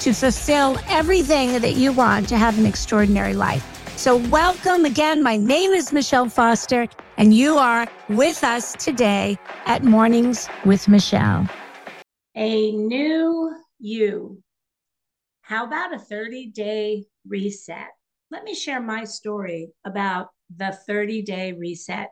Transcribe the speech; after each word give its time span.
to 0.00 0.14
fulfill 0.14 0.78
everything 0.88 1.60
that 1.60 1.74
you 1.74 1.92
want 1.92 2.28
to 2.28 2.38
have 2.38 2.58
an 2.58 2.66
extraordinary 2.66 3.34
life. 3.34 3.64
So, 3.96 4.16
welcome 4.16 4.86
again. 4.86 5.22
My 5.22 5.36
name 5.36 5.72
is 5.72 5.92
Michele 5.92 6.30
Foster, 6.30 6.88
and 7.18 7.34
you 7.34 7.58
are 7.58 7.86
with 8.08 8.42
us 8.42 8.72
today 8.74 9.38
at 9.66 9.84
Mornings 9.84 10.48
with 10.64 10.88
Michele. 10.88 11.46
A 12.34 12.72
new 12.72 13.54
you. 13.78 14.42
How 15.42 15.66
about 15.66 15.94
a 15.94 15.98
30 15.98 16.46
day 16.46 17.04
reset? 17.28 17.88
Let 18.30 18.44
me 18.44 18.54
share 18.54 18.80
my 18.80 19.04
story 19.04 19.68
about 19.84 20.28
the 20.56 20.72
30 20.86 21.20
day 21.22 21.52
reset. 21.52 22.08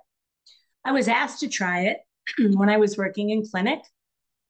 I 0.84 0.92
was 0.92 1.09
asked 1.09 1.41
to 1.41 1.48
try 1.48 1.83
it 1.83 2.00
when 2.55 2.69
I 2.69 2.77
was 2.77 2.98
working 2.98 3.30
in 3.30 3.47
clinic, 3.47 3.80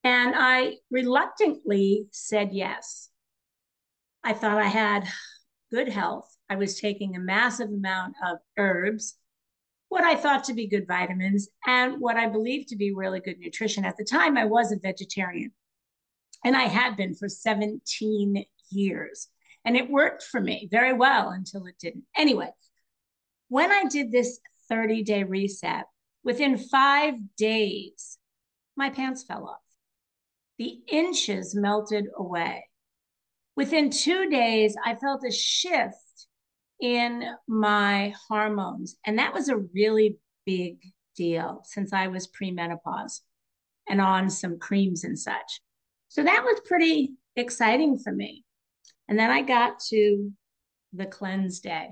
and 0.02 0.34
I 0.36 0.78
reluctantly 0.90 2.06
said 2.10 2.52
yes. 2.52 3.10
I 4.24 4.32
thought 4.32 4.58
I 4.58 4.68
had 4.68 5.08
good 5.70 5.88
health. 5.88 6.28
I 6.50 6.56
was 6.56 6.80
taking 6.80 7.14
a 7.14 7.20
massive 7.20 7.68
amount 7.68 8.16
of 8.26 8.38
herbs, 8.56 9.16
what 9.88 10.04
I 10.04 10.14
thought 10.14 10.44
to 10.44 10.54
be 10.54 10.66
good 10.66 10.86
vitamins, 10.86 11.48
and 11.66 12.00
what 12.00 12.16
I 12.16 12.28
believed 12.28 12.68
to 12.68 12.76
be 12.76 12.92
really 12.92 13.20
good 13.20 13.38
nutrition. 13.38 13.84
At 13.84 13.96
the 13.96 14.04
time, 14.04 14.36
I 14.36 14.44
was 14.44 14.72
a 14.72 14.78
vegetarian, 14.78 15.52
and 16.44 16.56
I 16.56 16.64
had 16.64 16.96
been 16.96 17.14
for 17.14 17.28
17 17.28 18.44
years. 18.70 19.28
And 19.64 19.76
it 19.76 19.90
worked 19.90 20.22
for 20.22 20.40
me 20.40 20.68
very 20.70 20.92
well 20.92 21.30
until 21.30 21.66
it 21.66 21.74
didn't. 21.78 22.04
Anyway, 22.16 22.50
when 23.48 23.70
I 23.70 23.84
did 23.84 24.12
this 24.12 24.40
30 24.68 25.02
day 25.02 25.24
reset, 25.24 25.86
within 26.22 26.56
five 26.56 27.14
days, 27.36 28.18
my 28.76 28.90
pants 28.90 29.24
fell 29.24 29.46
off. 29.46 29.58
The 30.58 30.80
inches 30.88 31.54
melted 31.54 32.06
away. 32.16 32.67
Within 33.58 33.90
two 33.90 34.30
days, 34.30 34.76
I 34.86 34.94
felt 34.94 35.24
a 35.26 35.32
shift 35.32 36.28
in 36.80 37.24
my 37.48 38.14
hormones. 38.28 38.94
And 39.04 39.18
that 39.18 39.34
was 39.34 39.48
a 39.48 39.56
really 39.56 40.16
big 40.46 40.78
deal 41.16 41.62
since 41.64 41.92
I 41.92 42.06
was 42.06 42.28
premenopause 42.28 43.18
and 43.88 44.00
on 44.00 44.30
some 44.30 44.60
creams 44.60 45.02
and 45.02 45.18
such. 45.18 45.60
So 46.06 46.22
that 46.22 46.44
was 46.44 46.60
pretty 46.66 47.14
exciting 47.34 47.98
for 47.98 48.12
me. 48.12 48.44
And 49.08 49.18
then 49.18 49.28
I 49.28 49.42
got 49.42 49.80
to 49.88 50.30
the 50.92 51.06
cleanse 51.06 51.58
day. 51.58 51.88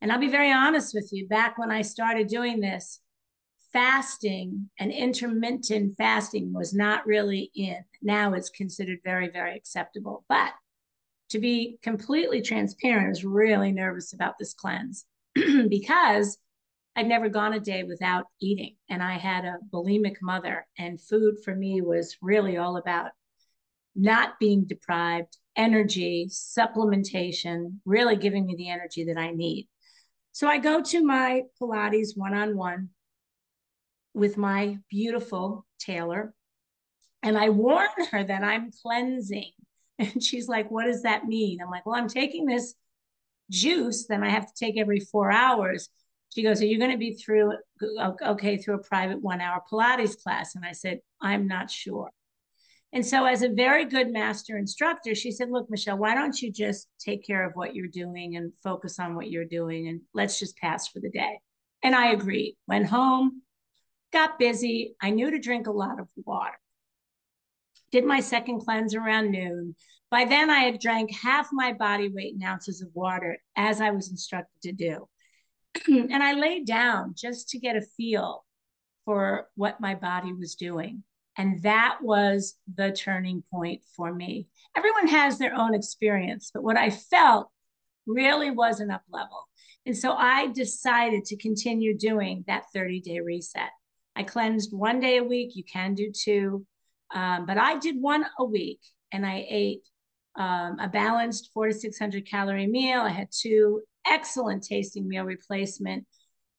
And 0.00 0.10
I'll 0.10 0.18
be 0.18 0.30
very 0.30 0.50
honest 0.50 0.94
with 0.94 1.10
you, 1.12 1.28
back 1.28 1.58
when 1.58 1.70
I 1.70 1.82
started 1.82 2.28
doing 2.28 2.58
this, 2.58 3.00
fasting 3.70 4.70
and 4.80 4.90
intermittent 4.90 5.98
fasting 5.98 6.54
was 6.54 6.72
not 6.72 7.06
really 7.06 7.50
in. 7.54 7.84
Now 8.00 8.32
it's 8.32 8.48
considered 8.48 9.00
very, 9.04 9.28
very 9.28 9.54
acceptable. 9.54 10.24
But 10.30 10.52
to 11.30 11.38
be 11.38 11.78
completely 11.82 12.40
transparent, 12.40 13.06
I 13.06 13.08
was 13.08 13.24
really 13.24 13.72
nervous 13.72 14.12
about 14.12 14.34
this 14.38 14.54
cleanse 14.54 15.04
because 15.68 16.38
I'd 16.94 17.06
never 17.06 17.28
gone 17.28 17.52
a 17.52 17.60
day 17.60 17.82
without 17.82 18.26
eating. 18.40 18.76
And 18.88 19.02
I 19.02 19.18
had 19.18 19.44
a 19.44 19.58
bulimic 19.72 20.16
mother, 20.22 20.66
and 20.78 21.00
food 21.00 21.36
for 21.44 21.54
me 21.54 21.82
was 21.82 22.16
really 22.22 22.56
all 22.56 22.76
about 22.76 23.10
not 23.94 24.38
being 24.38 24.64
deprived, 24.64 25.36
energy, 25.56 26.28
supplementation, 26.30 27.78
really 27.84 28.16
giving 28.16 28.46
me 28.46 28.54
the 28.56 28.70
energy 28.70 29.04
that 29.04 29.18
I 29.18 29.30
need. 29.30 29.68
So 30.32 30.48
I 30.48 30.58
go 30.58 30.82
to 30.82 31.04
my 31.04 31.42
Pilates 31.60 32.10
one 32.14 32.34
on 32.34 32.56
one 32.56 32.90
with 34.14 34.36
my 34.36 34.78
beautiful 34.90 35.66
Taylor, 35.78 36.34
and 37.22 37.36
I 37.36 37.50
warn 37.50 37.88
her 38.10 38.22
that 38.22 38.42
I'm 38.42 38.70
cleansing 38.82 39.52
and 40.14 40.22
she's 40.22 40.48
like, 40.48 40.70
What 40.70 40.86
does 40.86 41.02
that 41.02 41.26
mean? 41.26 41.60
I'm 41.60 41.70
like, 41.70 41.86
Well, 41.86 41.96
I'm 41.96 42.08
taking 42.08 42.46
this 42.46 42.74
juice, 43.50 44.06
then 44.06 44.22
I 44.22 44.30
have 44.30 44.46
to 44.46 44.52
take 44.58 44.78
every 44.78 45.00
four 45.00 45.30
hours. 45.30 45.88
She 46.34 46.42
goes, 46.42 46.60
Are 46.60 46.66
you 46.66 46.78
going 46.78 46.92
to 46.92 46.98
be 46.98 47.14
through, 47.14 47.52
okay, 48.22 48.56
through 48.56 48.74
a 48.74 48.82
private 48.82 49.22
one 49.22 49.40
hour 49.40 49.62
Pilates 49.70 50.20
class? 50.22 50.54
And 50.54 50.64
I 50.64 50.72
said, 50.72 51.00
I'm 51.20 51.46
not 51.46 51.70
sure. 51.70 52.10
And 52.92 53.04
so, 53.04 53.24
as 53.24 53.42
a 53.42 53.48
very 53.48 53.84
good 53.84 54.12
master 54.12 54.56
instructor, 54.56 55.14
she 55.14 55.30
said, 55.30 55.50
Look, 55.50 55.68
Michele, 55.70 55.98
why 55.98 56.14
don't 56.14 56.40
you 56.40 56.52
just 56.52 56.88
take 56.98 57.26
care 57.26 57.46
of 57.46 57.52
what 57.54 57.74
you're 57.74 57.88
doing 57.88 58.36
and 58.36 58.52
focus 58.62 58.98
on 58.98 59.14
what 59.14 59.30
you're 59.30 59.44
doing 59.44 59.88
and 59.88 60.00
let's 60.14 60.38
just 60.38 60.56
pass 60.58 60.88
for 60.88 61.00
the 61.00 61.10
day. 61.10 61.40
And 61.82 61.94
I 61.94 62.12
agreed. 62.12 62.56
Went 62.66 62.86
home, 62.86 63.42
got 64.12 64.38
busy. 64.38 64.96
I 65.00 65.10
knew 65.10 65.30
to 65.30 65.38
drink 65.38 65.66
a 65.66 65.72
lot 65.72 66.00
of 66.00 66.08
water 66.24 66.58
did 67.92 68.04
my 68.04 68.20
second 68.20 68.60
cleanse 68.60 68.94
around 68.94 69.30
noon. 69.30 69.74
By 70.10 70.24
then, 70.24 70.50
I 70.50 70.60
had 70.60 70.80
drank 70.80 71.12
half 71.12 71.48
my 71.52 71.72
body 71.72 72.08
weight 72.08 72.34
in 72.34 72.42
ounces 72.42 72.80
of 72.80 72.88
water 72.94 73.38
as 73.56 73.80
I 73.80 73.90
was 73.90 74.10
instructed 74.10 74.62
to 74.62 74.72
do. 74.72 75.08
and 75.88 76.22
I 76.22 76.32
laid 76.32 76.66
down 76.66 77.14
just 77.16 77.48
to 77.50 77.58
get 77.58 77.76
a 77.76 77.82
feel 77.96 78.44
for 79.04 79.48
what 79.54 79.80
my 79.80 79.94
body 79.94 80.32
was 80.32 80.54
doing. 80.54 81.02
And 81.38 81.62
that 81.62 81.98
was 82.02 82.54
the 82.74 82.92
turning 82.92 83.42
point 83.52 83.82
for 83.94 84.12
me. 84.12 84.48
Everyone 84.76 85.08
has 85.08 85.38
their 85.38 85.54
own 85.54 85.74
experience, 85.74 86.50
but 86.52 86.62
what 86.62 86.78
I 86.78 86.90
felt 86.90 87.50
really 88.06 88.50
was 88.50 88.80
an 88.80 88.90
up 88.90 89.02
level. 89.10 89.48
And 89.84 89.96
so 89.96 90.12
I 90.12 90.48
decided 90.48 91.24
to 91.26 91.36
continue 91.36 91.96
doing 91.96 92.44
that 92.46 92.64
30 92.72 93.00
day 93.00 93.20
reset. 93.20 93.70
I 94.16 94.22
cleansed 94.22 94.72
one 94.72 94.98
day 94.98 95.18
a 95.18 95.24
week. 95.24 95.54
You 95.54 95.64
can 95.64 95.94
do 95.94 96.10
two. 96.10 96.66
Um, 97.14 97.46
but 97.46 97.58
I 97.58 97.78
did 97.78 98.00
one 98.00 98.26
a 98.38 98.44
week 98.44 98.80
and 99.12 99.24
I 99.24 99.46
ate 99.48 99.82
um, 100.36 100.78
a 100.78 100.88
balanced 100.88 101.50
four 101.54 101.68
to 101.68 101.74
600 101.74 102.28
calorie 102.28 102.66
meal. 102.66 103.00
I 103.00 103.10
had 103.10 103.28
two 103.30 103.82
excellent 104.06 104.64
tasting 104.64 105.08
meal 105.08 105.24
replacement, 105.24 106.06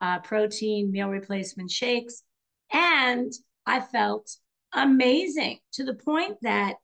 uh, 0.02 0.20
protein 0.20 0.92
meal 0.92 1.10
replacement 1.10 1.72
shakes. 1.72 2.24
And 2.72 3.32
I 3.66 3.80
felt 3.80 4.30
amazing 4.74 5.60
to 5.74 5.84
the 5.84 5.94
point 5.94 6.38
that 6.42 6.76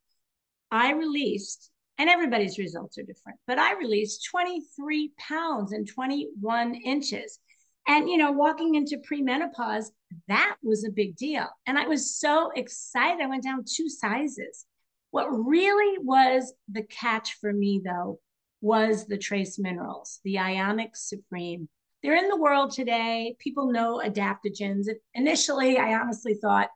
I 0.72 0.94
released, 0.94 1.72
and 1.98 2.10
everybody's 2.10 2.58
results 2.58 2.98
are 2.98 3.04
different, 3.04 3.40
but 3.46 3.60
I 3.60 3.78
released 3.78 4.28
23 4.32 5.12
pounds 5.18 5.72
and 5.72 5.88
21 5.88 6.76
inches. 6.76 7.40
And, 7.88 8.10
you 8.10 8.18
know, 8.18 8.32
walking 8.32 8.76
into 8.76 8.98
premenopause, 8.98 9.88
that 10.28 10.56
was 10.64 10.86
a 10.86 10.92
big 10.92 11.16
deal. 11.18 11.48
And 11.66 11.78
I 11.78 11.88
was 11.88 12.16
so 12.16 12.52
excited. 12.56 13.22
I 13.22 13.28
went 13.28 13.44
down 13.44 13.66
two 13.68 13.90
sizes. 13.90 14.66
What 15.12 15.28
really 15.28 15.98
was 16.00 16.54
the 16.72 16.84
catch 16.84 17.38
for 17.40 17.52
me, 17.52 17.82
though, 17.84 18.20
was 18.62 19.06
the 19.06 19.18
trace 19.18 19.60
minerals, 19.60 20.20
the 20.24 20.36
Ionix 20.36 20.96
Supreme. 20.96 21.68
They're 22.02 22.16
in 22.16 22.30
the 22.30 22.38
world 22.38 22.72
today. 22.72 23.36
People 23.40 23.72
know 23.72 24.02
adaptogens. 24.04 24.88
Initially, 25.14 25.78
I 25.78 25.96
honestly 26.00 26.36
thought 26.36 26.70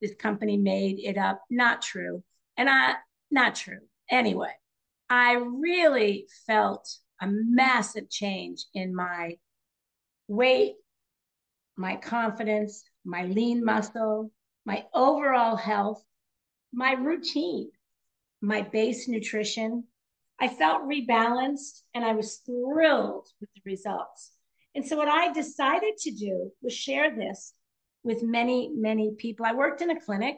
this 0.00 0.14
company 0.14 0.56
made 0.56 0.98
it 1.00 1.18
up. 1.18 1.42
Not 1.50 1.82
true. 1.82 2.22
And 2.56 2.68
I, 2.68 2.94
not 3.30 3.54
true. 3.54 3.80
Anyway, 4.10 4.52
I 5.08 5.34
really 5.34 6.26
felt 6.46 6.88
a 7.20 7.26
massive 7.28 8.08
change 8.10 8.64
in 8.74 8.94
my 8.94 9.36
weight, 10.30 10.76
my 11.76 11.96
confidence, 11.96 12.84
my 13.04 13.24
lean 13.24 13.64
muscle, 13.64 14.30
my 14.64 14.84
overall 14.94 15.56
health, 15.56 16.02
my 16.72 16.92
routine, 16.92 17.70
my 18.40 18.62
base 18.62 19.08
nutrition. 19.08 19.84
I 20.38 20.48
felt 20.48 20.88
rebalanced 20.88 21.82
and 21.94 22.04
I 22.04 22.12
was 22.12 22.36
thrilled 22.46 23.26
with 23.40 23.50
the 23.54 23.60
results. 23.64 24.30
And 24.74 24.86
so, 24.86 24.96
what 24.96 25.08
I 25.08 25.32
decided 25.32 25.96
to 25.98 26.12
do 26.12 26.52
was 26.62 26.72
share 26.72 27.14
this 27.14 27.52
with 28.04 28.22
many, 28.22 28.70
many 28.74 29.12
people. 29.18 29.44
I 29.44 29.52
worked 29.52 29.82
in 29.82 29.90
a 29.90 30.00
clinic. 30.00 30.36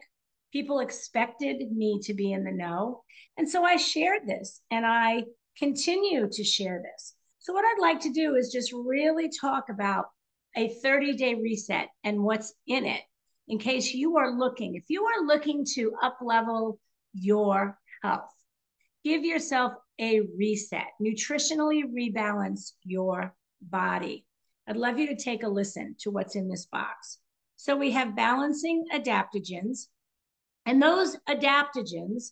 People 0.53 0.81
expected 0.81 1.71
me 1.71 2.01
to 2.05 2.15
be 2.15 2.33
in 2.33 2.45
the 2.45 2.51
know. 2.51 3.03
And 3.37 3.49
so 3.49 3.63
I 3.65 3.77
shared 3.77 4.27
this 4.27 4.61
and 4.71 4.85
I 4.85 5.25
continue 5.57 6.29
to 6.31 6.45
share 6.45 6.83
this. 6.83 7.15
So, 7.43 7.53
what 7.53 7.65
I'd 7.65 7.81
like 7.81 8.01
to 8.03 8.13
do 8.13 8.37
is 8.37 8.53
just 8.53 8.73
really 8.73 9.29
talk 9.29 9.69
about 9.69 10.07
a 10.57 10.69
30 10.81 11.15
day 11.15 11.35
reset 11.35 11.89
and 12.05 12.23
what's 12.23 12.55
in 12.69 12.87
it 12.87 13.03
in 13.49 13.59
case 13.59 13.93
you 13.93 14.17
are 14.17 14.31
looking, 14.31 14.77
if 14.77 14.85
you 14.89 15.05
are 15.05 15.27
looking 15.27 15.65
to 15.75 15.93
up 16.01 16.19
level 16.23 16.79
your 17.13 17.79
health, 18.03 18.33
give 19.03 19.25
yourself 19.25 19.73
a 20.01 20.21
reset, 20.39 20.87
nutritionally 21.03 21.83
rebalance 21.83 22.73
your 22.85 23.35
body. 23.61 24.25
I'd 24.69 24.77
love 24.77 25.01
you 25.01 25.09
to 25.09 25.17
take 25.17 25.43
a 25.43 25.49
listen 25.49 25.97
to 26.01 26.13
what's 26.13 26.37
in 26.37 26.49
this 26.49 26.67
box. 26.67 27.19
So 27.57 27.77
we 27.77 27.91
have 27.91 28.15
balancing 28.15 28.85
adaptogens, 28.95 29.89
and 30.65 30.81
those 30.81 31.17
adaptogens 31.29 32.31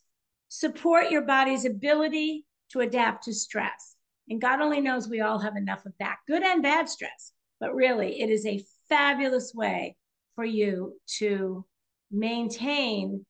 support 0.48 1.10
your 1.10 1.22
body's 1.22 1.64
ability 1.64 2.46
to 2.70 2.80
adapt 2.80 3.24
to 3.24 3.34
stress. 3.34 3.96
And 4.30 4.40
God 4.40 4.60
only 4.60 4.80
knows 4.80 5.08
we 5.08 5.20
all 5.20 5.40
have 5.40 5.56
enough 5.56 5.84
of 5.84 5.92
that, 5.98 6.18
good 6.28 6.44
and 6.44 6.62
bad 6.62 6.88
stress. 6.88 7.32
But 7.58 7.74
really, 7.74 8.22
it 8.22 8.30
is 8.30 8.46
a 8.46 8.64
fabulous 8.88 9.52
way 9.54 9.96
for 10.36 10.44
you 10.44 10.94
to 11.18 11.66
maintain 12.10 13.26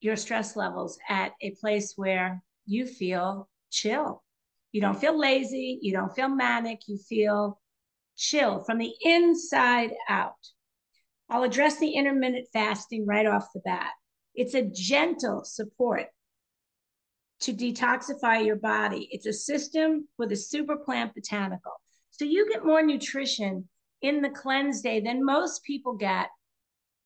your 0.00 0.16
stress 0.16 0.56
levels 0.56 0.98
at 1.08 1.32
a 1.40 1.52
place 1.52 1.94
where 1.96 2.42
you 2.66 2.86
feel 2.86 3.48
chill. 3.70 4.22
You 4.72 4.80
don't 4.80 5.00
feel 5.00 5.18
lazy, 5.18 5.78
you 5.82 5.92
don't 5.92 6.14
feel 6.14 6.28
manic, 6.28 6.80
you 6.88 6.98
feel 6.98 7.60
chill 8.16 8.64
from 8.64 8.78
the 8.78 8.92
inside 9.02 9.92
out. 10.08 10.34
I'll 11.30 11.44
address 11.44 11.78
the 11.78 11.92
intermittent 11.92 12.48
fasting 12.52 13.06
right 13.06 13.26
off 13.26 13.52
the 13.54 13.60
bat. 13.60 13.90
It's 14.34 14.54
a 14.54 14.62
gentle 14.62 15.44
support 15.44 16.06
to 17.40 17.52
detoxify 17.52 18.44
your 18.44 18.56
body. 18.56 19.08
It's 19.10 19.26
a 19.26 19.32
system 19.32 20.08
with 20.18 20.32
a 20.32 20.36
super 20.36 20.76
plant 20.76 21.14
botanical. 21.14 21.72
So 22.10 22.24
you 22.24 22.48
get 22.48 22.64
more 22.64 22.82
nutrition 22.82 23.68
in 24.02 24.22
the 24.22 24.30
cleanse 24.30 24.80
day 24.80 25.00
than 25.00 25.24
most 25.24 25.62
people 25.64 25.94
get 25.94 26.28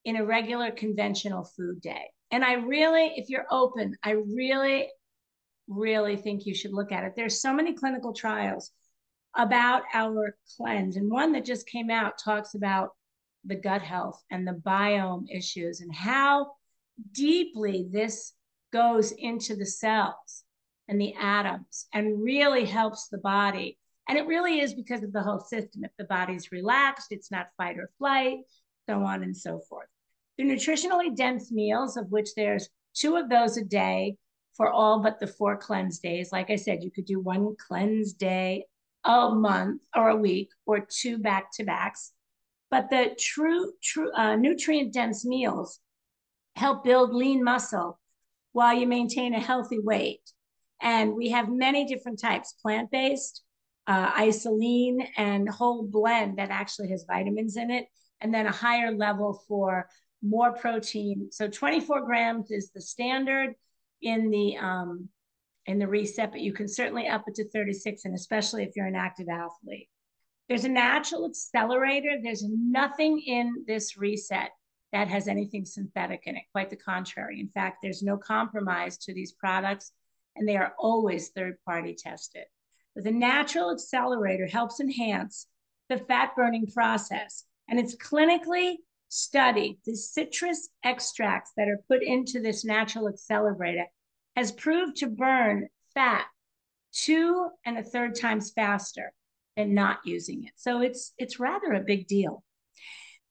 in 0.05 0.17
a 0.17 0.25
regular 0.25 0.70
conventional 0.70 1.44
food 1.44 1.81
day. 1.81 2.11
And 2.31 2.44
I 2.44 2.55
really, 2.55 3.12
if 3.17 3.29
you're 3.29 3.46
open, 3.50 3.94
I 4.02 4.12
really, 4.12 4.88
really 5.69 6.17
think 6.17 6.46
you 6.46 6.55
should 6.55 6.73
look 6.73 6.93
at 6.93 7.05
it. 7.05 7.12
There's 7.14 7.43
so 7.43 7.52
many 7.52 7.75
clinical 7.75 8.12
trials 8.14 8.70
about 9.37 9.82
our 9.94 10.37
cleanse. 10.56 10.96
And 10.96 11.11
one 11.11 11.32
that 11.32 11.44
just 11.44 11.67
came 11.67 11.90
out 11.90 12.19
talks 12.19 12.55
about 12.55 12.90
the 13.44 13.56
gut 13.56 13.82
health 13.82 14.23
and 14.31 14.46
the 14.46 14.61
biome 14.64 15.25
issues 15.31 15.81
and 15.81 15.94
how 15.94 16.52
deeply 17.12 17.88
this 17.90 18.32
goes 18.72 19.12
into 19.12 19.54
the 19.54 19.66
cells 19.66 20.44
and 20.88 21.00
the 21.00 21.14
atoms 21.14 21.86
and 21.92 22.22
really 22.22 22.64
helps 22.64 23.08
the 23.08 23.19
body. 23.19 23.78
And 24.08 24.19
it 24.19 24.26
really 24.26 24.60
is 24.60 24.74
because 24.74 25.02
of 25.02 25.12
the 25.12 25.22
whole 25.22 25.40
system. 25.40 25.84
If 25.84 25.92
the 25.96 26.04
body's 26.04 26.50
relaxed, 26.50 27.08
it's 27.10 27.30
not 27.30 27.48
fight 27.56 27.78
or 27.78 27.90
flight, 27.98 28.38
so 28.88 29.02
on 29.04 29.22
and 29.22 29.36
so 29.36 29.60
forth. 29.69 29.88
The 30.38 30.44
nutritionally 30.44 31.14
dense 31.14 31.52
meals, 31.52 31.96
of 31.96 32.10
which 32.10 32.34
there's 32.34 32.69
two 32.94 33.16
of 33.16 33.28
those 33.28 33.56
a 33.56 33.64
day 33.64 34.16
for 34.56 34.70
all 34.70 35.00
but 35.00 35.20
the 35.20 35.26
four 35.26 35.56
cleanse 35.56 35.98
days. 35.98 36.32
Like 36.32 36.50
I 36.50 36.56
said, 36.56 36.82
you 36.82 36.90
could 36.90 37.04
do 37.04 37.20
one 37.20 37.54
cleanse 37.56 38.12
day 38.12 38.66
a 39.04 39.30
month 39.30 39.82
or 39.96 40.10
a 40.10 40.16
week 40.16 40.50
or 40.66 40.86
two 40.88 41.19
back 41.19 41.52
to 41.54 41.64
backs. 41.64 42.12
But 42.70 42.90
the 42.90 43.16
true, 43.19 43.72
true 43.82 44.12
uh, 44.12 44.36
nutrient 44.36 44.92
dense 44.92 45.24
meals 45.24 45.80
help 46.56 46.84
build 46.84 47.14
lean 47.14 47.42
muscle 47.44 47.98
while 48.52 48.75
you 48.75 48.87
maintain 48.87 49.34
a 49.34 49.40
healthy 49.40 49.78
weight. 49.78 50.22
And 50.81 51.14
we 51.14 51.31
have 51.31 51.49
many 51.49 51.87
different 51.87 52.20
types 52.20 52.54
plant 52.60 52.90
based, 52.90 53.43
uh, 53.87 54.12
IsaLean, 54.12 55.06
and 55.16 55.49
whole 55.49 55.84
blend 55.84 56.38
that 56.38 56.50
actually 56.50 56.90
has 56.90 57.04
vitamins 57.06 57.56
in 57.56 57.70
it. 57.70 57.87
And 58.20 58.32
then 58.32 58.46
a 58.46 58.52
higher 58.52 58.93
level 58.93 59.43
for 59.49 59.88
more 60.22 60.52
protein. 60.52 61.28
So 61.32 61.49
24 61.49 62.02
grams 62.02 62.50
is 62.50 62.70
the 62.70 62.81
standard 62.81 63.54
in 64.00 64.31
the 64.31 64.56
um, 64.56 65.08
in 65.66 65.78
the 65.78 65.87
reset, 65.87 66.32
but 66.32 66.40
you 66.40 66.52
can 66.52 66.66
certainly 66.66 67.06
up 67.06 67.25
it 67.28 67.37
to 67.37 67.48
36, 67.48 68.05
and 68.05 68.14
especially 68.14 68.64
if 68.64 68.70
you're 68.75 68.87
an 68.87 68.96
active 68.96 69.28
athlete. 69.28 69.88
There's 70.48 70.64
a 70.64 70.69
natural 70.69 71.26
accelerator. 71.26 72.16
There's 72.20 72.44
nothing 72.44 73.22
in 73.25 73.64
this 73.66 73.96
reset 73.96 74.50
that 74.92 75.08
has 75.08 75.26
anything 75.28 75.64
synthetic 75.64 76.22
in 76.26 76.36
it. 76.36 76.44
Quite 76.52 76.70
the 76.70 76.76
contrary. 76.76 77.40
In 77.40 77.48
fact, 77.48 77.78
there's 77.82 78.02
no 78.02 78.16
compromise 78.16 78.98
to 78.98 79.14
these 79.14 79.32
products, 79.32 79.92
and 80.36 80.46
they 80.48 80.56
are 80.56 80.74
always 80.78 81.28
third 81.28 81.56
party 81.64 81.94
tested. 81.94 82.44
But 82.94 83.04
the 83.04 83.10
natural 83.10 83.72
accelerator 83.72 84.46
helps 84.46 84.80
enhance 84.80 85.46
the 85.88 85.98
fat 85.98 86.36
burning 86.36 86.66
process, 86.66 87.44
and 87.68 87.78
it's 87.78 87.96
clinically 87.96 88.76
studied. 89.08 89.78
The 89.84 89.96
citrus 89.96 90.68
extracts 90.84 91.52
that 91.56 91.68
are 91.68 91.84
put 91.88 92.02
into 92.02 92.40
this 92.40 92.64
natural 92.64 93.08
accelerator 93.08 93.86
has 94.36 94.52
proved 94.52 94.96
to 94.98 95.06
burn 95.06 95.68
fat 95.94 96.26
two 96.92 97.48
and 97.64 97.78
a 97.78 97.82
third 97.82 98.14
times 98.14 98.50
faster 98.50 99.12
than 99.56 99.74
not 99.74 99.98
using 100.04 100.44
it. 100.44 100.52
So 100.56 100.80
it's 100.80 101.12
it's 101.18 101.40
rather 101.40 101.72
a 101.72 101.80
big 101.80 102.06
deal. 102.06 102.42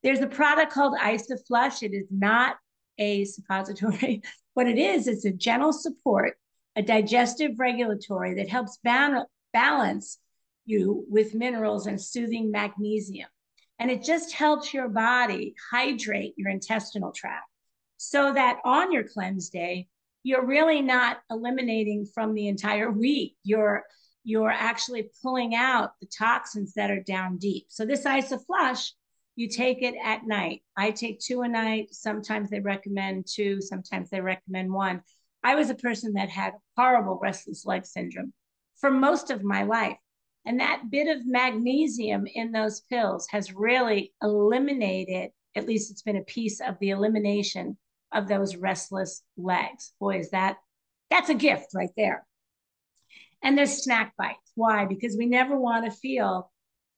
There's 0.04 0.22
a 0.22 0.28
product 0.28 0.74
called 0.74 0.98
IsaFlush. 0.98 1.84
It 1.84 1.94
is 1.94 2.08
not 2.10 2.58
a 2.98 3.26
suppository. 3.26 4.22
what 4.54 4.68
it 4.68 4.78
is, 4.78 5.08
it's 5.08 5.26
a 5.26 5.32
gentle 5.32 5.74
support, 5.74 6.36
a 6.76 6.82
digestive 6.82 7.52
regulatory 7.58 8.36
that 8.36 8.50
helps 8.50 8.80
balance 9.54 10.18
you 10.66 11.06
with 11.10 11.36
minerals 11.36 11.88
and 11.88 12.02
soothing 12.02 12.52
magnesium. 12.52 13.30
And 13.80 13.90
it 13.90 14.04
just 14.04 14.34
helps 14.34 14.74
your 14.74 14.88
body 14.88 15.56
hydrate 15.72 16.34
your 16.38 16.50
intestinal 16.50 17.12
tract 17.12 17.48
so 17.98 18.34
that 18.34 18.60
on 18.64 18.92
your 18.92 19.04
cleanse 19.04 19.50
day, 19.50 19.88
you're 20.24 20.46
really 20.46 20.82
not 20.82 21.20
eliminating 21.32 22.06
from 22.06 22.34
the 22.34 22.48
entire 22.48 22.92
week. 22.92 23.36
You're 23.44 23.84
you're 24.24 24.52
actually 24.52 25.10
pulling 25.24 25.56
out 25.56 25.94
the 26.00 26.06
toxins 26.06 26.74
that 26.76 26.92
are 26.92 27.02
down 27.02 27.38
deep. 27.38 27.66
So 27.70 27.88
this 27.88 28.06
IsaFlush 28.06 28.92
you 29.36 29.48
take 29.48 29.82
it 29.82 29.96
at 30.04 30.26
night. 30.26 30.62
I 30.76 30.92
take 30.92 31.20
two 31.20 31.42
a 31.42 31.48
night. 31.48 31.94
Sometimes 31.94 32.50
they 32.50 32.60
recommend 32.60 33.28
two, 33.28 33.62
sometimes 33.62 34.10
they 34.10 34.22
recommend 34.22 34.72
one. 34.72 35.02
I 35.44 35.56
was 35.56 35.70
a 35.70 35.76
person 35.76 36.14
that 36.14 36.30
had 36.30 36.54
horrible 36.78 37.20
restless 37.22 37.66
leg 37.66 37.86
syndrome 37.86 38.34
for 38.80 38.92
most 38.92 39.32
of 39.32 39.44
my 39.44 39.64
life. 39.64 39.98
And 40.46 40.60
that 40.60 40.90
bit 40.90 41.08
of 41.08 41.26
magnesium 41.26 42.26
in 42.28 42.52
those 42.52 42.82
pills 42.82 43.28
has 43.32 43.54
really 43.54 44.14
eliminated, 44.22 45.32
at 45.56 45.68
least 45.68 45.92
it's 45.92 46.02
been 46.02 46.18
a 46.18 46.24
piece 46.24 46.60
of 46.60 46.78
the 46.80 46.90
elimination 46.90 47.78
of 48.12 48.28
those 48.28 48.56
restless 48.56 49.24
legs. 49.38 49.94
Boy, 50.00 50.20
is 50.20 50.32
that 50.32 50.58
that's 51.10 51.30
a 51.30 51.36
gift 51.36 51.74
right 51.74 51.92
there. 51.96 52.26
And 53.44 53.58
there's 53.58 53.84
snack 53.84 54.14
bites. 54.18 54.52
Why? 54.56 54.86
Because 54.86 55.16
we 55.18 55.26
never 55.26 55.58
want 55.60 55.86
to 55.86 55.92
feel 55.92 56.51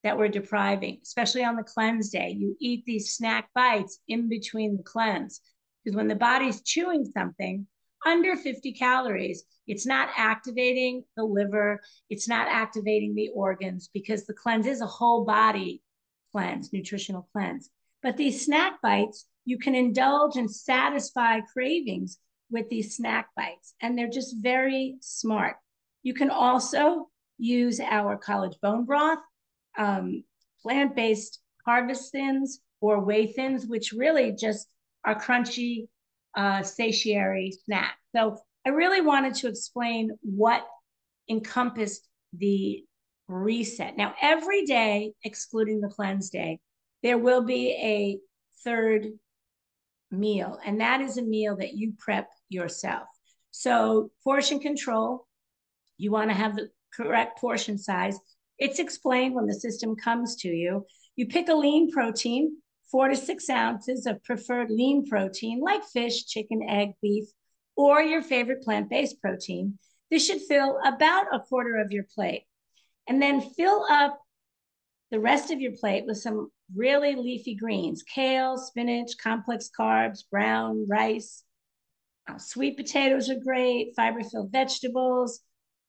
that 0.04 0.18
we're 0.18 0.28
depriving, 0.28 1.00
especially 1.02 1.44
on 1.44 1.56
the 1.56 1.64
cleanse 1.64 2.10
day. 2.10 2.36
You 2.38 2.56
eat 2.60 2.84
these 2.86 3.16
snack 3.16 3.50
bites 3.56 4.00
in 4.08 4.28
between 4.28 4.78
the 4.78 4.84
cleanse 4.84 5.42
because 5.84 5.96
when 5.96 6.08
the 6.08 6.16
body's 6.16 6.62
chewing 6.62 7.06
something 7.06 7.68
under 8.06 8.36
50 8.36 8.74
calories, 8.74 9.44
it's 9.66 9.86
not 9.86 10.10
activating 10.18 11.04
the 11.16 11.24
liver, 11.24 11.82
it's 12.10 12.28
not 12.28 12.48
activating 12.50 13.16
the 13.16 13.30
organs 13.34 13.90
because 13.94 14.26
the 14.26 14.34
cleanse 14.34 14.68
is 14.68 14.82
a 14.82 14.86
whole 14.86 15.24
body 15.24 15.82
cleanse, 16.32 16.74
nutritional 16.74 17.30
cleanse. 17.32 17.70
But 18.02 18.18
these 18.18 18.46
snack 18.46 18.82
bites, 18.82 19.26
you 19.46 19.58
can 19.58 19.76
indulge 19.76 20.36
and 20.36 20.52
satisfy 20.52 21.40
cravings 21.42 22.18
with 22.52 22.70
these 22.70 22.98
snack 22.98 23.30
bites, 23.36 23.74
and 23.82 23.98
they're 23.98 24.10
just 24.10 24.36
very 24.42 24.98
smart. 25.00 25.56
You 26.02 26.14
can 26.14 26.30
also 26.30 27.10
use 27.38 27.80
our 27.80 28.18
college 28.18 28.58
bone 28.62 28.86
broth 28.86 29.20
um, 29.78 30.24
plant-based 30.62 31.40
harvest 31.66 32.12
thins 32.12 32.60
or 32.82 33.00
whey 33.00 33.28
thins, 33.28 33.66
which 33.66 33.92
really 33.92 34.32
just 34.34 34.68
are 35.06 35.20
crunchy, 35.20 35.88
uh, 36.36 36.64
satiary 36.64 37.54
snack. 37.66 37.98
So 38.16 38.38
I 38.66 38.70
really 38.70 39.02
wanted 39.02 39.36
to 39.36 39.48
explain 39.48 40.18
what 40.22 40.66
encompassed 41.30 42.08
the 42.34 42.84
reset. 43.28 43.98
Now, 43.98 44.14
every 44.22 44.66
day, 44.66 45.14
excluding 45.24 45.82
the 45.82 45.90
cleanse 45.90 46.30
day, 46.30 46.60
there 47.02 47.18
will 47.18 47.44
be 47.44 47.72
a 47.72 48.20
third 48.64 49.08
meal, 50.12 50.60
and 50.66 50.80
that 50.82 51.02
is 51.02 51.18
a 51.18 51.24
meal 51.24 51.58
that 51.58 51.74
you 51.74 51.94
prep 51.98 52.30
yourself. 52.50 53.08
So, 53.52 54.12
portion 54.24 54.60
control, 54.60 55.28
you 55.98 56.12
want 56.12 56.30
to 56.30 56.36
have 56.36 56.56
the 56.56 56.70
correct 56.94 57.40
portion 57.40 57.78
size. 57.78 58.18
It's 58.64 58.80
explained 58.80 59.36
when 59.36 59.46
the 59.46 59.54
system 59.54 59.94
comes 59.94 60.38
to 60.38 60.48
you. 60.48 60.86
You 61.18 61.28
pick 61.28 61.50
a 61.50 61.54
lean 61.54 61.92
protein, 61.92 62.60
four 62.90 63.10
to 63.10 63.16
six 63.18 63.50
ounces 63.50 64.06
of 64.06 64.24
preferred 64.24 64.70
lean 64.72 65.06
protein, 65.06 65.60
like 65.60 65.84
fish, 65.84 66.26
chicken, 66.28 66.64
egg, 66.70 66.92
beef, 67.02 67.26
or 67.76 68.02
your 68.02 68.22
favorite 68.22 68.64
plant 68.64 68.90
based 68.90 69.20
protein. 69.20 69.78
This 70.10 70.26
should 70.26 70.40
fill 70.40 70.80
about 70.86 71.26
a 71.36 71.42
quarter 71.42 71.76
of 71.76 71.92
your 71.92 72.06
plate. 72.16 72.46
And 73.06 73.22
then 73.22 73.42
fill 73.42 73.86
up 73.90 74.18
the 75.12 75.20
rest 75.20 75.52
of 75.52 75.60
your 75.60 75.74
plate 75.74 76.06
with 76.08 76.20
some 76.20 76.50
really 76.74 77.16
leafy 77.16 77.56
greens 77.56 78.02
kale, 78.02 78.58
spinach, 78.58 79.18
complex 79.22 79.70
carbs, 79.78 80.24
brown, 80.32 80.86
rice, 80.88 81.44
sweet 82.38 82.78
potatoes 82.78 83.30
are 83.30 83.44
great, 83.44 83.92
fiber 83.94 84.24
filled 84.24 84.54
vegetables, 84.54 85.42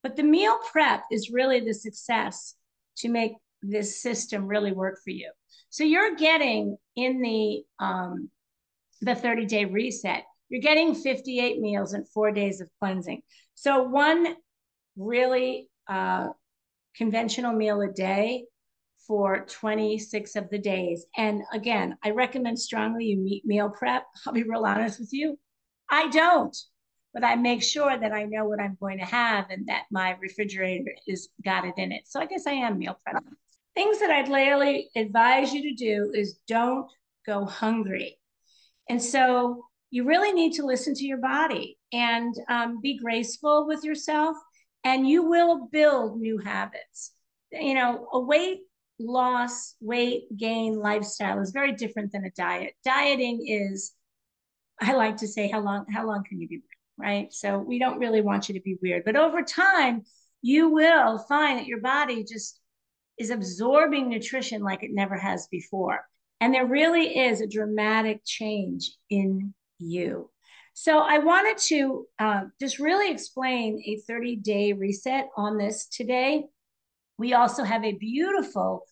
but 0.02 0.16
the 0.16 0.24
meal 0.24 0.58
prep 0.72 1.04
is 1.12 1.30
really 1.30 1.60
the 1.60 1.72
success 1.72 2.56
to 2.98 3.08
make 3.08 3.32
this 3.62 4.02
system 4.02 4.46
really 4.46 4.72
work 4.72 4.98
for 5.02 5.10
you. 5.10 5.30
So 5.70 5.84
you're 5.84 6.16
getting 6.16 6.76
in 6.96 7.20
the 7.20 7.62
um, 7.84 8.30
the 9.00 9.14
30 9.14 9.46
day 9.46 9.64
reset, 9.64 10.24
you're 10.48 10.62
getting 10.62 10.94
58 10.94 11.60
meals 11.60 11.94
and 11.94 12.08
four 12.08 12.32
days 12.32 12.60
of 12.60 12.68
cleansing. 12.78 13.22
So 13.54 13.82
one 13.82 14.36
really 14.96 15.68
uh, 15.88 16.28
conventional 16.96 17.52
meal 17.52 17.80
a 17.80 17.92
day 17.92 18.44
for 19.06 19.44
26 19.46 20.36
of 20.36 20.48
the 20.50 20.58
days. 20.58 21.06
And 21.16 21.42
again, 21.52 21.96
I 22.02 22.10
recommend 22.10 22.58
strongly 22.58 23.06
you 23.06 23.18
meet 23.18 23.44
meal 23.44 23.70
prep. 23.70 24.04
I'll 24.26 24.32
be 24.32 24.44
real 24.44 24.64
honest 24.64 24.98
with 24.98 25.12
you. 25.12 25.38
I 25.90 26.08
don't, 26.08 26.56
but 27.14 27.24
I 27.24 27.36
make 27.36 27.62
sure 27.62 27.96
that 27.96 28.12
I 28.12 28.24
know 28.24 28.44
what 28.44 28.60
I'm 28.60 28.76
going 28.80 28.98
to 28.98 29.04
have 29.04 29.46
and 29.48 29.66
that 29.68 29.84
my 29.90 30.16
refrigerator 30.20 30.92
is 31.06 31.28
got 31.44 31.64
it 31.64 31.74
in 31.78 31.92
it. 31.92 32.02
So 32.06 32.20
I 32.20 32.26
guess 32.26 32.46
I 32.46 32.52
am 32.52 32.78
meal 32.78 32.98
prep. 33.04 33.22
Things 33.74 34.00
that 34.00 34.10
I'd 34.10 34.28
really 34.28 34.90
advise 34.96 35.54
you 35.54 35.62
to 35.62 35.74
do 35.74 36.12
is 36.12 36.38
don't 36.48 36.90
go 37.24 37.44
hungry. 37.44 38.18
And 38.90 39.00
so 39.00 39.64
you 39.90 40.04
really 40.04 40.32
need 40.32 40.54
to 40.54 40.66
listen 40.66 40.92
to 40.94 41.04
your 41.04 41.18
body 41.18 41.78
and 41.92 42.34
um, 42.48 42.80
be 42.82 42.98
graceful 42.98 43.66
with 43.66 43.84
yourself, 43.84 44.36
and 44.82 45.08
you 45.08 45.22
will 45.22 45.68
build 45.70 46.20
new 46.20 46.38
habits. 46.38 47.12
You 47.52 47.74
know, 47.74 48.08
a 48.12 48.18
weight 48.18 48.62
loss, 48.98 49.76
weight 49.80 50.24
gain 50.36 50.78
lifestyle 50.78 51.40
is 51.40 51.52
very 51.52 51.72
different 51.72 52.10
than 52.10 52.24
a 52.24 52.30
diet. 52.30 52.74
Dieting 52.84 53.46
is, 53.46 53.92
I 54.80 54.94
like 54.94 55.16
to 55.18 55.28
say, 55.28 55.48
how 55.48 55.60
long 55.60 55.86
how 55.92 56.06
long 56.06 56.24
can 56.28 56.40
you 56.40 56.48
be 56.48 56.62
right? 56.96 57.32
So 57.32 57.58
we 57.58 57.78
don't 57.78 57.98
really 57.98 58.20
want 58.20 58.48
you 58.48 58.54
to 58.54 58.60
be 58.60 58.78
weird, 58.80 59.04
but 59.04 59.16
over 59.16 59.42
time, 59.42 60.04
you 60.42 60.68
will 60.70 61.18
find 61.18 61.58
that 61.58 61.66
your 61.66 61.80
body 61.80 62.24
just 62.24 62.60
is 63.18 63.30
absorbing 63.30 64.08
nutrition 64.08 64.62
like 64.62 64.82
it 64.82 64.92
never 64.92 65.16
has 65.16 65.46
before. 65.50 66.06
And 66.40 66.52
there 66.52 66.66
really 66.66 67.18
is 67.18 67.40
a 67.40 67.46
dramatic 67.46 68.20
change 68.24 68.90
in 69.08 69.54
you. 69.78 70.30
So 70.74 70.98
I 70.98 71.18
wanted 71.18 71.58
to 71.68 72.06
uh, 72.18 72.42
just 72.60 72.80
really 72.80 73.10
explain 73.10 73.80
a 73.86 74.00
30 74.06 74.36
day 74.36 74.72
reset 74.72 75.28
on 75.36 75.56
this 75.56 75.86
today. 75.86 76.44
We 77.16 77.32
also 77.32 77.62
have 77.62 77.84
a 77.84 77.92
beautiful 77.92 78.82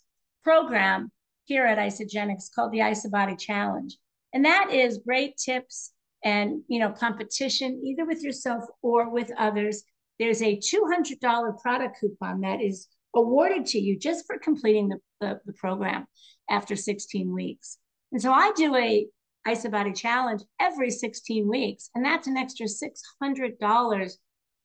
program 0.44 1.10
here 1.44 1.66
at 1.66 1.78
Isagenix 1.78 2.54
called 2.54 2.72
the 2.72 2.80
Isabody 2.80 3.38
Challenge. 3.38 3.96
And 4.32 4.44
that 4.44 4.70
is 4.70 5.02
great 5.04 5.36
tips 5.36 5.92
and 6.24 6.62
you 6.68 6.78
know 6.78 6.90
competition 6.90 7.82
either 7.84 8.04
with 8.04 8.22
yourself 8.22 8.64
or 8.82 9.10
with 9.10 9.30
others. 9.38 9.84
There's 10.18 10.42
a 10.42 10.58
$200 10.58 11.60
product 11.60 11.98
coupon 11.98 12.42
that 12.42 12.60
is 12.60 12.86
awarded 13.14 13.66
to 13.66 13.80
you 13.80 13.98
just 13.98 14.26
for 14.26 14.38
completing 14.38 14.88
the, 14.88 14.98
the, 15.20 15.40
the 15.46 15.52
program 15.54 16.06
after 16.48 16.76
16 16.76 17.32
weeks. 17.32 17.78
And 18.12 18.20
so 18.20 18.32
I 18.32 18.52
do 18.54 18.76
a 18.76 19.06
Isabody 19.48 19.92
challenge 19.92 20.42
every 20.60 20.90
16 20.90 21.48
weeks, 21.48 21.90
and 21.94 22.04
that's 22.04 22.28
an 22.28 22.36
extra 22.36 22.66
$600 22.66 24.12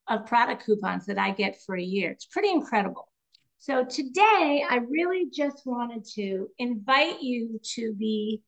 of 0.10 0.26
product 0.26 0.66
coupons 0.66 1.06
that 1.08 1.18
I 1.18 1.32
get 1.32 1.58
for 1.66 1.76
a 1.76 1.82
year. 1.82 2.12
It's 2.12 2.26
pretty 2.26 2.52
incredible. 2.52 3.10
So 3.60 3.84
today, 3.84 4.64
I 4.70 4.78
really 4.88 5.28
just 5.34 5.64
wanted 5.66 6.06
to 6.14 6.48
invite 6.60 7.22
you 7.22 7.60
to 7.76 7.94
be 7.96 8.42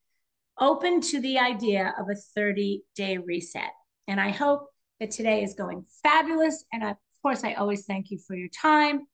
open 0.59 1.01
to 1.01 1.19
the 1.21 1.39
idea 1.39 1.93
of 1.99 2.07
a 2.09 2.15
30 2.35 2.83
day 2.95 3.17
reset. 3.17 3.71
And 4.07 4.19
I 4.19 4.29
hope 4.29 4.67
that 4.99 5.11
today 5.11 5.43
is 5.43 5.53
going 5.53 5.85
fabulous. 6.03 6.65
And 6.73 6.83
of 6.83 6.97
course, 7.21 7.43
I 7.43 7.53
always 7.53 7.85
thank 7.85 8.11
you 8.11 8.19
for 8.27 8.35
your 8.35 8.49
time 8.49 9.07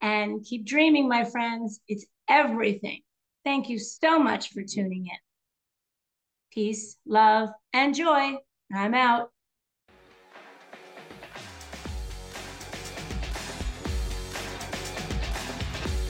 and 0.00 0.44
keep 0.44 0.66
dreaming, 0.66 1.08
my 1.08 1.24
friends. 1.24 1.80
It's 1.88 2.06
everything. 2.28 3.02
Thank 3.44 3.68
you 3.68 3.78
so 3.78 4.18
much 4.18 4.50
for 4.52 4.62
tuning 4.62 5.06
in. 5.06 5.18
Peace, 6.52 6.96
love, 7.06 7.50
and 7.72 7.94
joy. 7.94 8.36
I'm 8.72 8.94
out. 8.94 9.30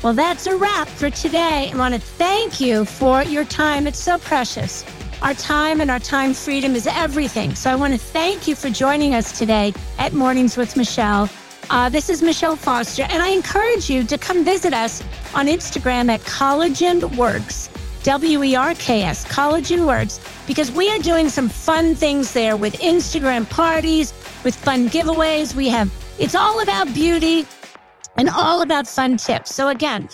Well, 0.05 0.13
that's 0.13 0.47
a 0.47 0.55
wrap 0.55 0.87
for 0.87 1.09
today. 1.09 1.71
I 1.73 1.79
want 1.79 1.95
to 1.95 1.99
thank 1.99 2.61
you 2.61 2.85
for 2.85 3.23
your 3.23 3.47
time. 3.47 3.87
It's 3.87 3.99
so 3.99 4.19
precious. 4.19 4.85
Our 5.23 5.33
time 5.33 5.81
and 5.81 5.91
our 5.91 5.99
time 5.99 6.35
freedom 6.35 6.75
is 6.75 6.87
everything. 6.87 7.55
So 7.55 7.71
I 7.71 7.75
want 7.75 7.95
to 7.95 7.99
thank 7.99 8.47
you 8.47 8.55
for 8.55 8.69
joining 8.69 9.15
us 9.15 9.39
today 9.39 9.73
at 9.97 10.13
Mornings 10.13 10.59
with 10.59 10.77
Michele. 10.77 11.31
Uh, 11.71 11.89
this 11.89 12.11
is 12.11 12.21
Michele 12.21 12.55
Foster, 12.55 13.05
and 13.05 13.23
I 13.23 13.29
encourage 13.29 13.89
you 13.89 14.05
to 14.05 14.19
come 14.19 14.45
visit 14.45 14.75
us 14.75 15.03
on 15.35 15.47
Instagram 15.47 16.11
at 16.11 16.21
Collagen 16.21 17.17
Werks, 17.17 17.71
W 18.03 18.43
E 18.45 18.55
R 18.55 18.75
K 18.75 19.05
S, 19.05 19.25
Collagen 19.25 19.87
Werks, 19.87 20.21
because 20.47 20.71
we 20.71 20.91
are 20.91 20.99
doing 20.99 21.31
some 21.31 21.49
fun 21.49 21.95
things 21.95 22.35
there 22.35 22.59
with 22.59 22.75
Instagram 22.81 23.49
parties, 23.49 24.13
with 24.45 24.55
fun 24.55 24.91
giveaways. 24.91 25.55
We 25.55 25.71
have, 25.71 25.91
it's 26.19 26.35
all 26.35 26.61
about 26.61 26.93
beauty 26.93 27.47
and 28.17 28.29
all 28.29 28.63
about 28.63 28.87
fun 28.87 29.17
tips. 29.17 29.55
So, 29.55 29.69
again, 29.69 30.09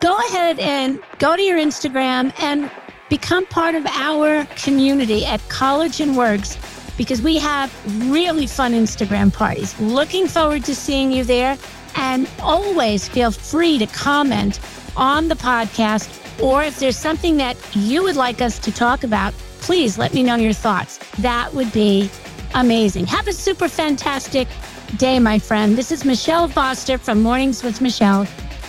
go 0.00 0.16
ahead 0.28 0.58
and 0.58 1.00
go 1.18 1.36
to 1.36 1.42
your 1.42 1.58
Instagram 1.58 2.32
and 2.40 2.70
become 3.08 3.46
part 3.46 3.74
of 3.74 3.84
our 3.86 4.44
community 4.56 5.24
at 5.26 5.46
College 5.48 5.98
Collagen 5.98 6.16
Werks 6.16 6.56
because 6.96 7.22
we 7.22 7.38
have 7.38 7.70
really 8.10 8.46
fun 8.46 8.72
Instagram 8.72 9.32
parties. 9.32 9.78
Looking 9.80 10.26
forward 10.26 10.64
to 10.64 10.74
seeing 10.74 11.12
you 11.12 11.24
there. 11.24 11.58
And 11.94 12.28
always 12.40 13.06
feel 13.08 13.30
free 13.30 13.78
to 13.78 13.86
comment 13.86 14.60
on 14.96 15.28
the 15.28 15.34
podcast, 15.34 16.08
or 16.42 16.62
if 16.62 16.78
there's 16.78 16.96
something 16.96 17.36
that 17.36 17.56
you 17.74 18.02
would 18.02 18.16
like 18.16 18.40
us 18.40 18.58
to 18.60 18.72
talk 18.72 19.04
about, 19.04 19.34
please 19.60 19.98
let 19.98 20.14
me 20.14 20.22
know 20.22 20.36
your 20.36 20.54
thoughts. 20.54 20.98
That 21.18 21.52
would 21.52 21.70
be 21.72 22.10
amazing. 22.54 23.06
Have 23.06 23.28
a 23.28 23.32
super 23.32 23.68
fantastic 23.68 24.48
day, 24.96 25.18
my 25.18 25.38
friend. 25.38 25.76
This 25.76 25.90
is 25.90 26.04
Michele 26.04 26.48
Foster 26.48 26.98
from 26.98 27.22
Mornings 27.22 27.62
with 27.62 27.80
Michele, 27.80 28.26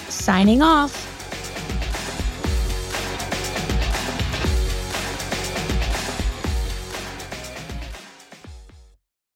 signing 0.10 0.62
off. 0.62 1.13